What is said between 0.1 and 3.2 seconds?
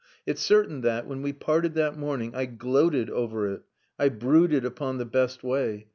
It's certain that, when we parted that morning, I gloated